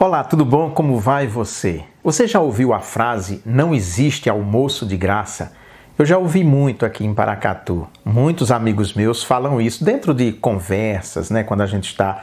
[0.00, 0.70] Olá, tudo bom?
[0.70, 1.82] Como vai você?
[2.04, 5.50] Você já ouviu a frase não existe almoço de graça?
[5.98, 7.84] Eu já ouvi muito aqui em Paracatu.
[8.04, 11.42] Muitos amigos meus falam isso dentro de conversas, né?
[11.42, 12.22] Quando a gente está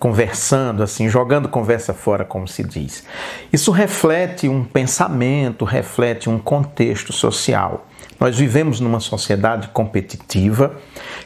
[0.00, 3.06] conversando, assim, jogando conversa fora, como se diz.
[3.52, 7.86] Isso reflete um pensamento, reflete um contexto social.
[8.18, 10.74] Nós vivemos numa sociedade competitiva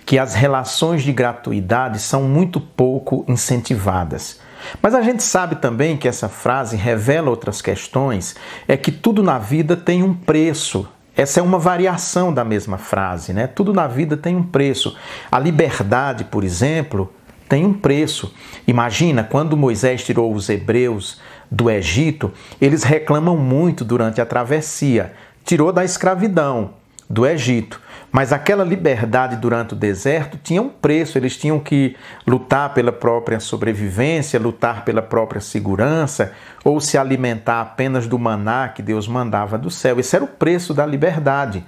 [0.04, 4.44] que as relações de gratuidade são muito pouco incentivadas.
[4.80, 9.38] Mas a gente sabe também que essa frase revela outras questões, é que tudo na
[9.38, 10.88] vida tem um preço.
[11.16, 13.46] Essa é uma variação da mesma frase, né?
[13.46, 14.96] Tudo na vida tem um preço.
[15.32, 17.10] A liberdade, por exemplo,
[17.48, 18.34] tem um preço.
[18.66, 25.12] Imagina quando Moisés tirou os hebreus do Egito, eles reclamam muito durante a travessia.
[25.44, 26.74] Tirou da escravidão
[27.08, 27.80] do Egito.
[28.10, 31.96] Mas aquela liberdade durante o deserto tinha um preço, eles tinham que
[32.26, 36.32] lutar pela própria sobrevivência, lutar pela própria segurança,
[36.64, 40.00] ou se alimentar apenas do maná que Deus mandava do céu.
[40.00, 41.64] Esse era o preço da liberdade.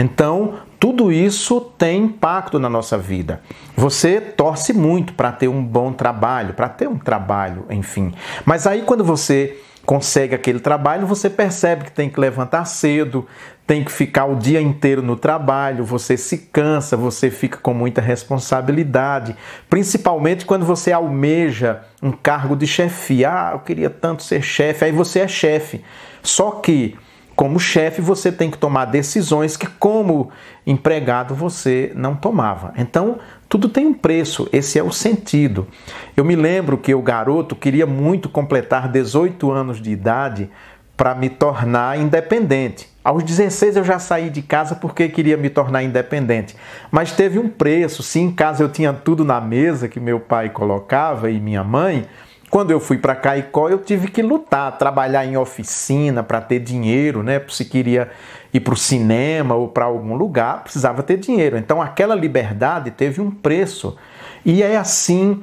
[0.00, 3.42] Então, tudo isso tem impacto na nossa vida.
[3.76, 8.14] Você torce muito para ter um bom trabalho, para ter um trabalho, enfim.
[8.46, 13.26] Mas aí, quando você consegue aquele trabalho, você percebe que tem que levantar cedo,
[13.66, 18.00] tem que ficar o dia inteiro no trabalho, você se cansa, você fica com muita
[18.00, 19.34] responsabilidade,
[19.68, 23.30] principalmente quando você almeja um cargo de chefia.
[23.32, 25.82] Ah, eu queria tanto ser chefe, aí você é chefe.
[26.22, 26.96] Só que
[27.38, 30.28] como chefe, você tem que tomar decisões que, como
[30.66, 32.72] empregado, você não tomava.
[32.76, 35.64] Então, tudo tem um preço, esse é o sentido.
[36.16, 40.50] Eu me lembro que o garoto queria muito completar 18 anos de idade
[40.96, 42.88] para me tornar independente.
[43.04, 46.56] Aos 16 eu já saí de casa porque queria me tornar independente.
[46.90, 48.02] Mas teve um preço.
[48.02, 52.04] Se em casa eu tinha tudo na mesa que meu pai colocava e minha mãe,
[52.50, 57.22] quando eu fui para Caicó, eu tive que lutar, trabalhar em oficina para ter dinheiro,
[57.22, 57.40] né?
[57.48, 58.10] Se queria
[58.52, 61.58] ir para o cinema ou para algum lugar, precisava ter dinheiro.
[61.58, 63.96] Então aquela liberdade teve um preço.
[64.44, 65.42] E é assim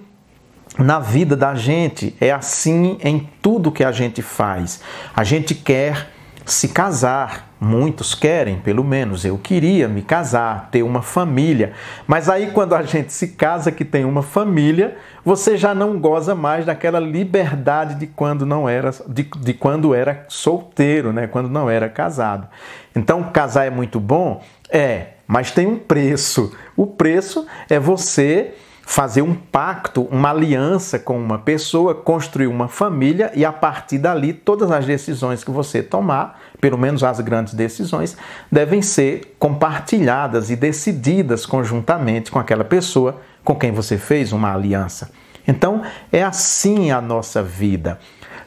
[0.78, 4.82] na vida da gente, é assim em tudo que a gente faz.
[5.16, 6.10] A gente quer
[6.46, 7.55] se casar.
[7.66, 11.74] Muitos querem, pelo menos eu queria me casar, ter uma família.
[12.06, 16.36] Mas aí quando a gente se casa que tem uma família, você já não goza
[16.36, 21.26] mais daquela liberdade de quando não era de, de quando era solteiro, né?
[21.26, 22.48] Quando não era casado.
[22.96, 26.56] Então casar é muito bom, é, mas tem um preço.
[26.78, 28.54] O preço é você
[28.86, 34.32] fazer um pacto, uma aliança com uma pessoa, construir uma família e a partir dali
[34.32, 38.16] todas as decisões que você tomar, pelo menos as grandes decisões,
[38.52, 45.10] devem ser compartilhadas e decididas conjuntamente com aquela pessoa com quem você fez uma aliança.
[45.48, 45.82] Então,
[46.12, 48.00] é assim a nossa vida.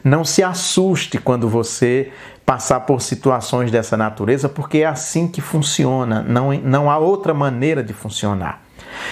[0.03, 2.11] Não se assuste quando você
[2.45, 7.83] passar por situações dessa natureza, porque é assim que funciona, não, não há outra maneira
[7.83, 8.68] de funcionar.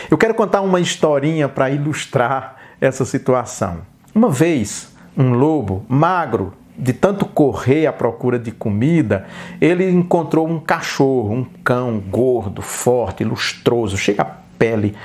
[0.10, 3.82] Eu quero contar uma historinha para ilustrar essa situação.
[4.14, 9.26] Uma vez, um lobo magro, de tanto correr à procura de comida,
[9.60, 14.96] ele encontrou um cachorro, um cão gordo, forte, lustroso, chega a pele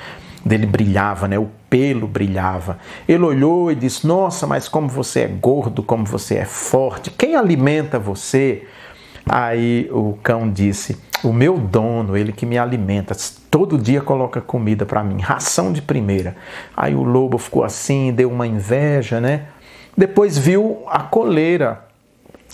[0.45, 1.39] dele brilhava, né?
[1.39, 2.77] O pelo brilhava.
[3.07, 7.35] Ele olhou e disse: Nossa, mas como você é gordo, como você é forte, quem
[7.35, 8.67] alimenta você?
[9.27, 13.15] Aí o cão disse: O meu dono, ele que me alimenta,
[13.49, 16.35] todo dia coloca comida para mim, ração de primeira.
[16.75, 19.47] Aí o lobo ficou assim, deu uma inveja, né?
[19.95, 21.85] Depois viu a coleira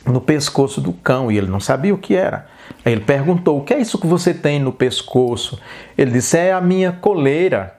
[0.06, 2.48] no pescoço do cão e ele não sabia o que era.
[2.86, 5.60] Aí ele perguntou: O que é isso que você tem no pescoço?
[5.98, 7.76] Ele disse: É a minha coleira.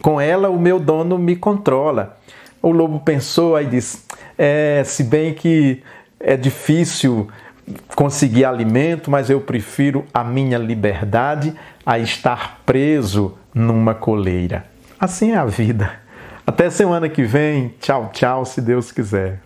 [0.00, 2.16] Com ela o meu dono me controla.
[2.60, 4.04] O lobo pensou e disse:
[4.36, 5.82] É, se bem que
[6.18, 7.28] é difícil
[7.94, 14.64] conseguir alimento, mas eu prefiro a minha liberdade a estar preso numa coleira.
[14.98, 15.92] Assim é a vida.
[16.46, 17.74] Até semana que vem.
[17.80, 19.40] Tchau, tchau, se Deus quiser.